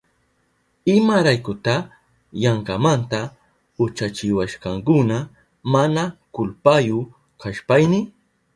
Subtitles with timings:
[0.95, 1.75] ¿Imaraykuta
[2.43, 3.19] yankamanta
[3.85, 5.17] uchachiwashkakuna
[5.73, 6.99] mana kulpayu
[7.41, 7.99] kashpayni?